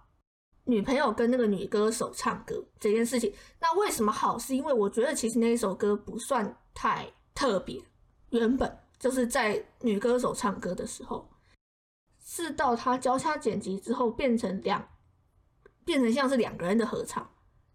[0.68, 4.38] 女朋友跟那个女歌手唱歌这件事情，那为什么好？
[4.38, 7.82] 是因为我觉得其实那一首歌不算太特别，
[8.28, 11.26] 原本就是在女歌手唱歌的时候，
[12.22, 14.86] 是到他交叉剪辑之后变成两，
[15.86, 17.26] 变成像是两个人的合唱。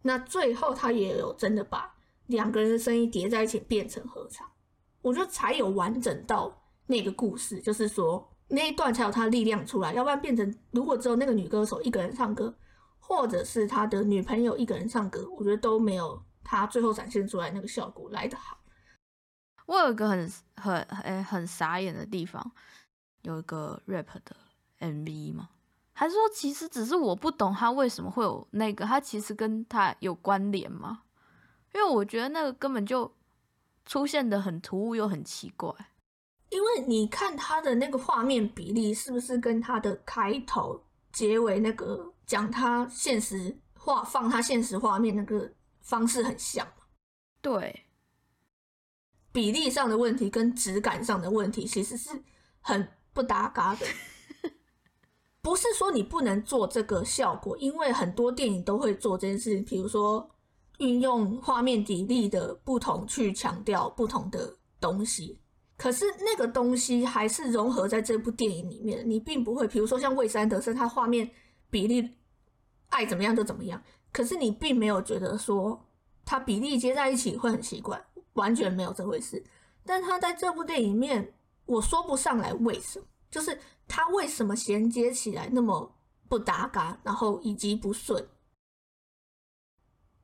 [0.04, 1.96] 那最后他也有真的把
[2.28, 4.48] 两个人的声音叠在一起变成合唱，
[5.02, 12.56] 我觉得才有完整到那个故事，就是说那一段才有他力量出来，要不然变成如果只有那个女歌手一个人唱歌。
[13.06, 18.58] 或者是他的女朋友一个人唱歌，我觉得都没有他最后展现出来那个效果来得好。
[19.66, 22.52] 我有一个很很诶很傻眼的地方，
[23.24, 24.36] 有一个 rap 的
[24.80, 25.50] MV 吗？
[25.92, 28.86] 还是说其实只是我不懂他为什么会有那个？
[28.86, 31.04] 他其实跟他有关联吗？
[31.74, 33.14] 因为我觉得那个根本就
[33.86, 35.74] 出现的很突兀又很奇怪。
[36.50, 42.13] 因为你看他的那个画面比例，是不是跟他的开头、结尾那个？
[42.26, 46.66] 讲他现实画放他现实画面那个方式很像，
[47.42, 47.86] 对，
[49.34, 52.24] 比例上的问题跟质感上的问题其实是
[52.62, 53.86] 很不搭嘎的。
[55.42, 60.30] 不是说你不能做这个效果，因为很多电影都会做这件事情，比如说
[60.78, 65.38] 运用画面比例的不同去强调不同的东西。
[65.76, 71.30] 可是那个东西还是融合在这部电影里面，你并不会，比如说像魏斯安德森，他画面。
[71.74, 72.08] 比例
[72.90, 73.82] 爱怎么样就怎么样，
[74.12, 75.84] 可是你并没有觉得说
[76.24, 78.00] 它比例接在一起会很奇怪，
[78.34, 79.44] 完全没有这回事。
[79.84, 81.34] 但他在这部电影里面，
[81.66, 85.98] 我说不上来为什么，就是他为什么衔接起来那么
[86.30, 88.30] 不搭嘎，然后以及不顺。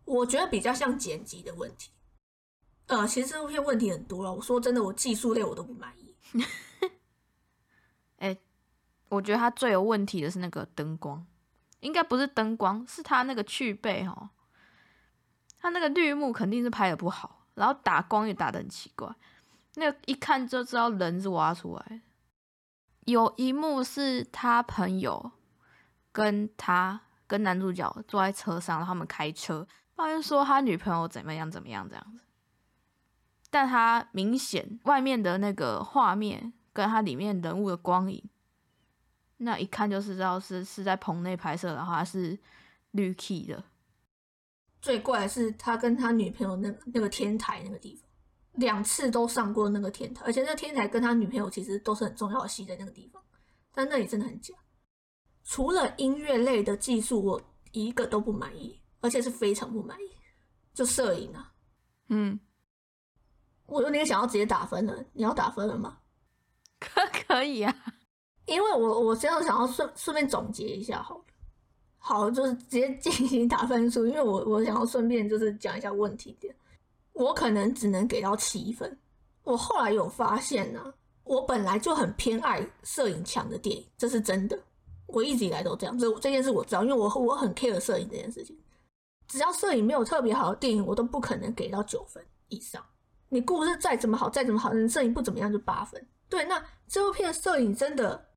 [0.05, 1.89] 我觉得比较像剪辑的问题。
[2.85, 4.33] 呃，其实这部片问题很多了。
[4.33, 6.15] 我说真的，我技术类我都不满意。
[8.17, 8.37] 哎，
[9.09, 11.25] 我觉得他最有问题的是那个灯光。
[11.79, 14.29] 应该不是灯光，是他那个去背哦，
[15.59, 19.13] 他那个绿幕肯定是拍的不好，然后打光也打的很奇怪，
[19.75, 22.01] 那个一看就知道人是挖出来的。
[23.05, 25.31] 有一幕是他朋友
[26.11, 32.23] 跟他跟男主角坐在车上，然后他们开车，抱怨说他女朋友怎么样怎么样这样子，
[33.49, 38.29] 但他明显外面的那个画面跟他里面人物的光影。
[39.41, 42.37] 那一看就是知道是是在棚内拍摄的话是
[42.91, 43.63] 绿 key 的。
[44.81, 48.07] 最怪的是他跟他女朋友那那个天台那个地方，
[48.53, 53.21] 两次都上过那个天台，而且那天台跟他女朋友其实都是很重要的戏在那个地方，
[53.73, 54.55] 但那里真的很假。
[55.43, 60.11] 除了音乐类的技术，我一个都不满意，而且是非常不满意。
[60.73, 61.53] 就摄影啊，
[62.07, 62.39] 嗯，
[63.65, 65.99] 我有点想要直接打分了，你要打分了吗？
[66.79, 67.75] 可 可以啊。
[68.49, 71.23] 因为我我现在想要顺顺便总结一下，好了，
[71.97, 76.53] 好，就是直接进行打分数，因为我我想要顺便就是讲一下问题点，
[77.13, 78.97] 我可能只能给到七分。
[79.43, 84.57] 我后来有发现呢，我本来就很偏爱摄影强的电影，这是真的，
[85.07, 88.57] 我一直以来都这样，这这件事我知道，因为我我很 care 摄影这件事情，
[89.27, 92.83] 只要摄影没有特别好的电影，我都不可能给到九分以上。
[93.29, 96.03] 你故事再怎么好，再怎么好，你摄影不怎么样就八分。
[96.29, 98.28] 对，那这部片摄影真的。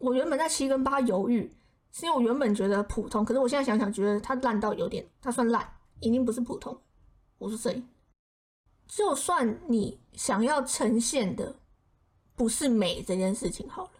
[0.00, 1.54] 我原本在七跟八犹豫，
[1.92, 6.76] 是因为我原本觉得普通，可是我现在想想，觉得它烂到有点，它算烂，已经不是普通。
[7.36, 7.82] 我是谁？
[8.88, 11.54] 就算你想要呈现的
[12.34, 13.90] 不是美这件事情好了，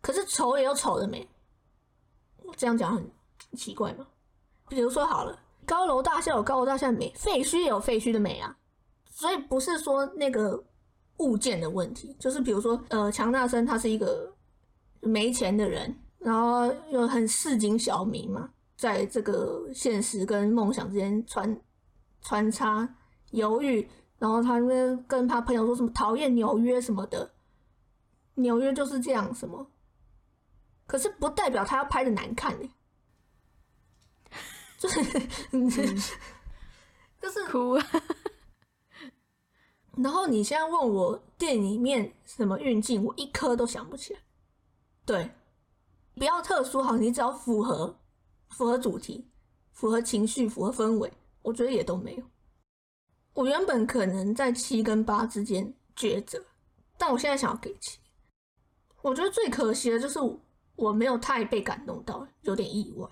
[0.00, 1.28] 可是丑也有丑的美。
[2.42, 3.08] 我这样讲很
[3.56, 4.04] 奇怪吗？
[4.68, 8.58] 比如说好了，高楼大厦有高楼大厦的美，废墟也有废墟的美啊。
[9.08, 10.64] 所以不是说那个
[11.18, 14.33] 物件的问题，就是比如说，呃，强大森他是一个。
[15.04, 21.60] 没钱的人，然后又很市井小民嘛，在这个现实跟梦想之间穿
[22.22, 22.96] 穿插
[23.30, 23.88] 犹豫，
[24.18, 27.34] 然后他们跟他朋友说什么讨厌纽约什么的，
[28.34, 29.70] 纽约就是这样什么，
[30.86, 32.68] 可是不代表他要拍的难看呢，
[34.78, 35.02] 就是
[37.20, 37.78] 就是哭，
[39.96, 44.20] 然后你现在问我电影里面什么运镜，我一颗都想不起来。
[45.06, 45.30] 对，
[46.14, 47.98] 不要特殊好，你只要符合
[48.48, 49.30] 符合主题、
[49.72, 52.24] 符合情绪、符合氛围，我觉得也都没有。
[53.34, 56.44] 我原本可能在七跟八之间抉择，
[56.96, 57.98] 但我现在想要给七。
[59.02, 60.18] 我觉得最可惜的就是
[60.76, 63.08] 我没有太被感动到，有点意外。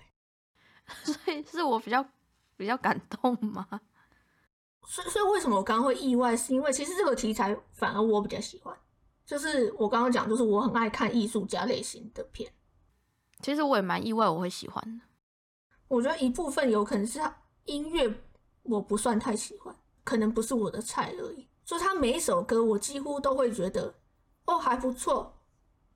[1.03, 2.03] 所以是我比较
[2.57, 3.67] 比较感动吗？
[4.87, 8.77] 所以所以为什么我刚刚会意外，是因为其实这个题材反而我比较喜欢，
[9.25, 12.51] 就是我刚刚讲，就是我很爱看艺术家类型的片。
[13.41, 15.05] 其实我也蛮意外，我会喜欢的。
[15.87, 18.13] 我觉得一部分有可能是他音乐
[18.63, 21.47] 我不算太喜欢，可能不是我的菜而已。
[21.65, 23.93] 所以他每一首歌我几乎都会觉得
[24.45, 25.33] 哦还不错，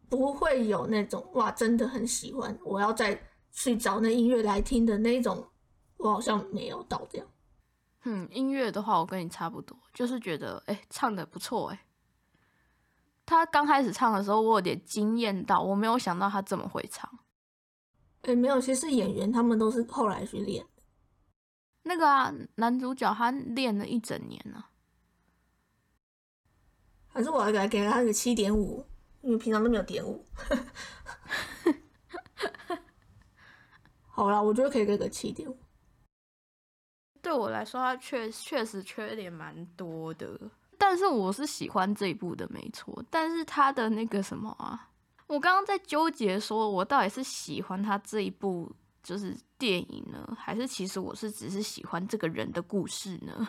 [0.09, 3.21] 不会有那种哇真的很喜欢，我要再
[3.51, 5.45] 去找那音乐来听的那种，
[5.97, 7.27] 我好像没有到这样。
[8.03, 11.85] 嗯，音乐的话我跟你差不多，就是觉得哎唱的不错哎。
[13.27, 17.19] 他刚开始唱的时候我有点惊艳到，我没有想到他这么会唱。
[18.21, 20.65] 哎，没有，其实演员他们都是后来去练。
[21.83, 24.63] 那个啊，男主角他练了一整年呢。
[27.09, 28.85] 还是我要给给他个七点五，
[29.21, 30.25] 因为平常都没有点五。
[34.07, 35.57] 好啦，我觉得可以给个七点五。
[37.21, 40.39] 对我来说，他确确实缺点蛮多的，
[40.77, 43.03] 但是我是喜欢这一部的，没错。
[43.09, 44.89] 但是他的那个什么啊？
[45.27, 48.71] 我刚刚在纠结，说我到底是喜欢他这一部
[49.03, 53.47] 就是电影呢，还是其实我是只是喜欢这个人的故事呢？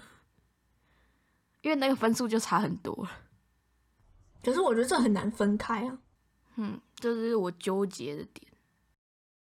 [1.62, 3.10] 因为那个分数就差很多了。
[4.42, 5.98] 可是我觉得这很难分开啊。
[6.56, 8.46] 嗯，这是我纠结的点。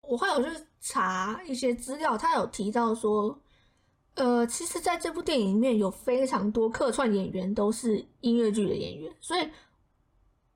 [0.03, 3.39] 我后来我去查一些资料，他有提到说，
[4.15, 9.49] 呃，其实在这部电影里面有非常多客串演员都是音乐剧的演员，所以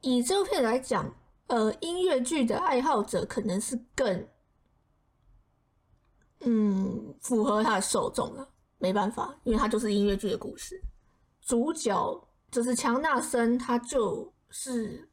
[0.00, 1.14] 以这部片来讲。
[1.48, 4.26] 呃，音乐剧的爱好者可能是更，
[6.40, 8.48] 嗯，符合他的受众了。
[8.78, 10.82] 没办法，因为他就是音乐剧的故事，
[11.40, 15.09] 主角就是强纳森，他就是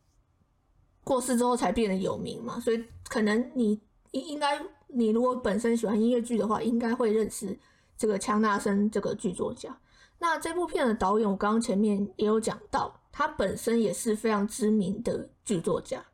[1.04, 3.80] 过世之后才变得有名嘛，所以可能你
[4.10, 7.56] 应应该，你如果本身喜欢音乐剧的话，应该会认识
[7.98, 9.78] 这个强纳森这个剧作家。
[10.20, 16.06] 那这部片的导演，我刚刚前面也有讲到，他本身也是非常知名的剧作家。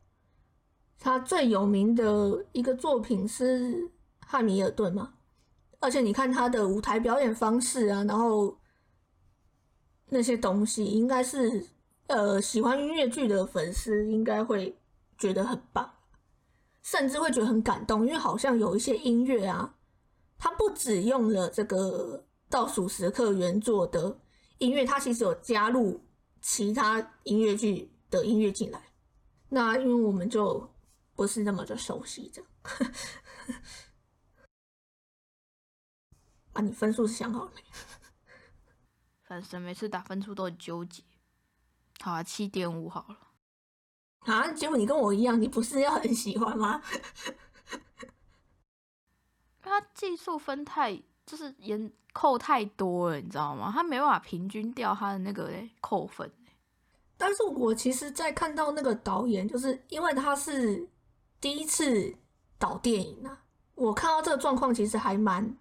[0.98, 3.82] 他最有名的一个作品是
[4.18, 5.14] 《汉密尔顿》嘛，
[5.78, 8.58] 而且你看他的舞台表演方式啊，然后
[10.10, 11.66] 那些东西，应该是
[12.08, 14.76] 呃喜欢音乐剧的粉丝应该会
[15.16, 15.90] 觉得很棒，
[16.82, 19.76] 甚至会觉得很感动，因为好像有一些音乐啊，
[20.40, 24.18] 他不只用了这个倒数时刻原作的
[24.58, 26.04] 音乐，他其实有加入
[26.40, 28.82] 其他音乐剧的音乐进来。
[29.50, 30.68] 那因为我们就。
[31.16, 32.42] 不是那么的熟悉的，
[36.54, 37.62] 啊，你分数是想好了没？
[39.28, 41.02] 反正每次打分数都很纠结。
[42.00, 43.18] 好啊，七点五好了。
[44.20, 46.82] 啊，结果你跟我一样，你不是要很喜欢吗？
[49.62, 50.94] 他技术分太，
[51.26, 53.70] 就是严扣太多了，你知道吗？
[53.74, 56.30] 他没办法平均掉他的那个扣分。
[57.16, 60.88] 但是我其实，在看到那个导演，就是因为他是。
[61.42, 62.14] 第一次
[62.58, 63.42] 导电影啊，
[63.74, 65.56] 我看到这个状况，其实还蛮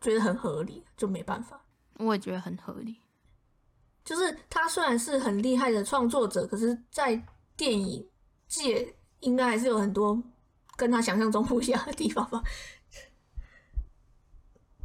[0.00, 1.64] 觉得很合理，就没办法。
[1.98, 2.96] 我也觉得很合理，
[4.04, 7.14] 就是他虽然是很厉害的创作者，可是，在
[7.56, 8.04] 电影
[8.48, 10.20] 界应该还是有很多
[10.74, 12.42] 跟他想象中不一样的地方吧。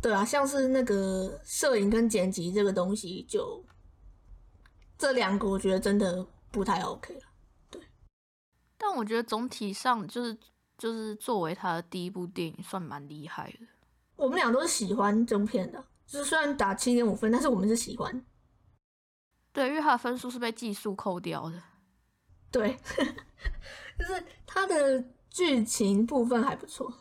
[0.01, 3.63] 对啊，像是那个摄影跟剪辑这个东西，就
[4.97, 7.21] 这两个，我觉得真的不太 OK 了。
[7.69, 7.81] 对
[8.77, 10.37] 但我觉得总体上就是
[10.77, 13.67] 就是作为他的第一部电影，算蛮厉害的。
[14.15, 18.25] 我们俩都是喜欢这部片的，就是虽然打七点五分，但是我们是喜欢。
[19.51, 21.61] 对，因为他的分数是被技术扣掉的。
[22.51, 22.77] 对，
[23.97, 26.93] 就是他的剧情部分还不错。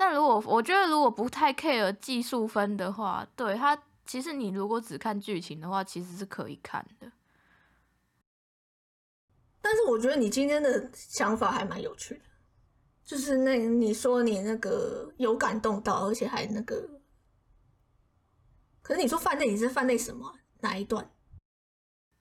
[0.00, 7.12] 但如果我觉得如果不太 care 技术分的话，对他其实你如果只看剧情的话，其实是可以看的。
[9.60, 12.22] 但是我觉得你今天的想法还蛮有趣的，
[13.04, 17.02] 就是那你说你那个有感动到，而且还那个，
[18.80, 21.10] 可是你说犯内，你是犯内什么哪一段？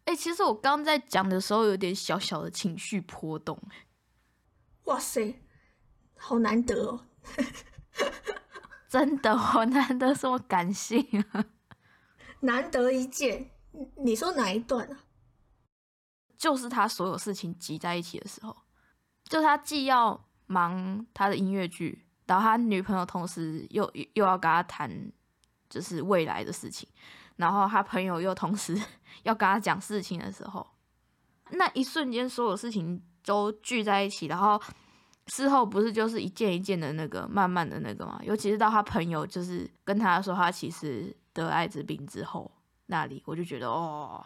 [0.04, 3.58] 哎，其实我刚在讲的时候有点小小的情绪波动，
[4.84, 5.40] 哇塞，
[6.18, 7.06] 好难得哦，
[8.88, 11.45] 真的我难得这么感性啊，
[12.41, 13.52] 难得一见。
[13.97, 15.00] 你说哪一段啊？
[16.38, 18.56] 就是他所有事情集在一起的时候，
[19.26, 25.12] 就他既要忙他的音乐剧，然后他女朋友同时又又要跟他谈
[25.70, 26.89] 就是未来的事情，
[27.36, 28.76] 然后他朋友又同时
[29.24, 30.66] 要跟他讲事情的时候，
[31.52, 34.60] 那一瞬间所有事情都聚在一起，然后
[35.30, 42.52] 事后不是就是一件一件的那个慢慢的那个嘛，尤其是到他朋友就是跟他说他其实得艾滋病之后，
[42.88, 44.26] 那里，我就觉得哦，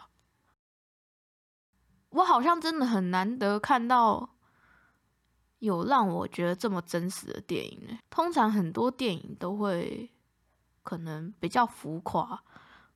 [2.10, 4.28] 我好像真的很难得看到
[5.58, 7.98] 有让我觉得这么真实的电影呢。
[8.10, 10.10] 通常很多电影都会
[10.82, 12.42] 可能比较浮夸，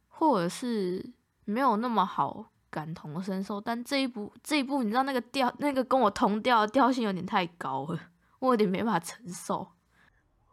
[0.09, 1.13] 或者是
[1.45, 8.01] 没有那么好感同身受，但这一部这一部，你知道那个调，那个跟我同调的调性有点太高了，
[8.39, 9.67] 我有点没办法承受。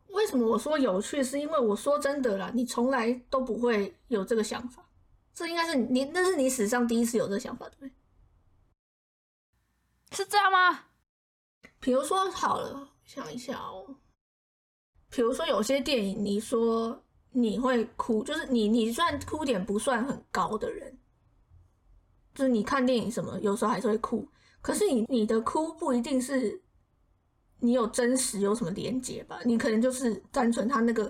[0.09, 1.21] 为什么我说有趣？
[1.23, 4.87] 是因为我说真的啦，你从来都不会有这个想法，
[5.33, 7.91] 这应该是你那是你史上第一次有这个想法，对不对？
[10.11, 10.85] 是这样吗？
[11.81, 13.97] 比如说好了，想一下哦，
[15.09, 20.97] 比如说有些电影，你说你会哭，就是你你算哭点不算很高的人，
[22.35, 24.29] 就是你看电影什么，有时候还是会哭，
[24.61, 26.61] 可是你你的哭不一定是。
[27.59, 29.39] 你有真实有什么连接吧？
[29.45, 31.07] 你可能就是单纯他那个，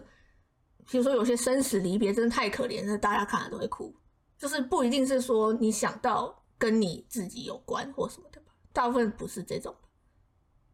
[0.90, 3.94] 比如说有些生死离别真的太可怜了，大家看了都会哭。
[4.38, 9.76] 就是不一定是说你想到跟你自己有关或什么的吧，大部分不是这种。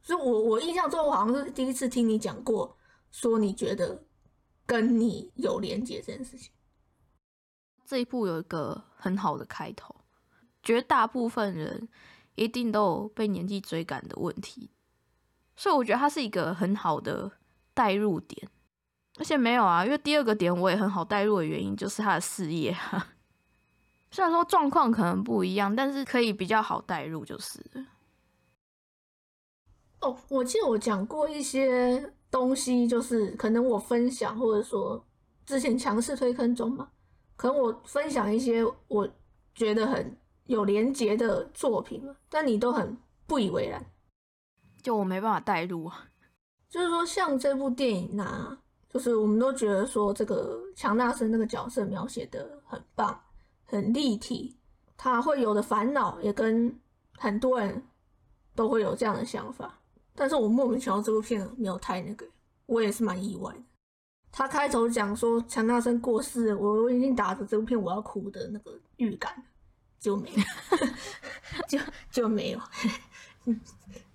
[0.04, 2.78] 所以我我印象中我好像是第一次听你讲过，
[3.10, 4.06] 说你觉得
[4.66, 6.52] 跟你有连接这件事情。
[7.86, 9.96] 这一部有一个很好的开头，
[10.62, 11.88] 绝大部分人
[12.36, 14.70] 一定都有被年纪追赶的问题。
[15.56, 17.32] 所以我觉得它是一个很好的
[17.74, 18.50] 代入点，
[19.20, 23.08] 而且没有啊，因为第二个点我也很好代入的原因就是他的事业哈。
[24.12, 27.64] 虽然说状况可能不一样，但是可以比较好代入就是。
[30.02, 35.06] 哦，我记得我讲过一些东西，就是可能我分享或者说
[35.46, 36.90] 之前强势推坑中嘛，
[37.36, 39.08] 可能我分享一些我
[39.54, 43.86] 觉得很有连结的作品嘛，但你都很不以为然。
[44.82, 46.10] 就我没办法带入啊，
[46.70, 48.58] 就是说像这部电影呐，
[48.90, 53.22] 就是我们都觉得说这个强纳森那个角色描写的很棒，
[53.66, 54.58] 很立体，
[54.98, 56.80] 他会有的烦恼也跟
[57.18, 57.84] 很多人
[58.56, 59.80] 都会有这样的想法，
[60.16, 62.26] 但是我莫名其妙这部片没有太那个，
[62.66, 63.62] 我也是蛮意外的。
[64.32, 69.41] 他开头讲说强纳森过世，我我已经打着这部片我要哭的那个预感，
[70.02, 70.44] 就没有，
[71.68, 71.80] 就
[72.10, 72.60] 就没有。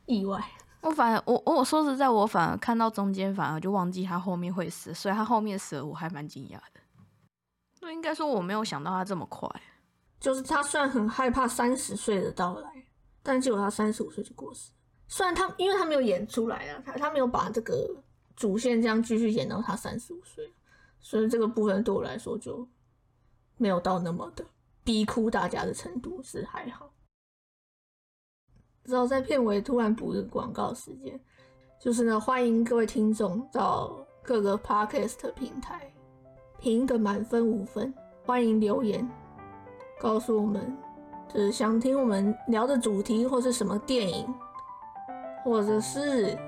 [0.04, 0.44] 意外，
[0.80, 6.80] 我反而我我说实在，我反而看到中间，反而就忘记他后面会死，所以他后面死了，我还蛮惊讶的。
[7.80, 9.48] 那应该说我没有想到他这么快，
[10.18, 12.84] 就是他虽然很害怕三十岁的到来，
[13.22, 14.72] 但结果他三十五岁就过世。
[15.06, 18.02] 虽然他因为他没有演出来啊，他他没有把这个
[18.34, 20.52] 主线这样继续演到他三十五岁，
[20.98, 22.68] 所以这个部分对我来说就
[23.56, 24.44] 没有到那么的
[24.86, 26.88] 逼哭大家的程度，是还好。
[28.84, 31.20] 之后在片尾突然补一个广告时间，
[31.80, 35.92] 就是呢，欢迎各位听众到各个 podcast 平台
[36.60, 37.92] 评个满分五分，
[38.24, 39.04] 欢迎留言
[40.00, 40.72] 告诉我们，
[41.28, 44.32] 就是想听我们聊的主题或是什么电影，
[45.42, 46.38] 或者是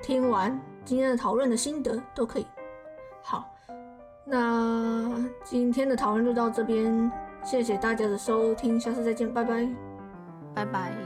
[0.00, 2.46] 听完今天的讨论的心得都可以。
[3.20, 3.52] 好，
[4.24, 7.10] 那今天的讨论就到这边，
[7.44, 9.68] 谢谢大家的收听，下次再见，拜拜，
[10.54, 11.03] 拜拜。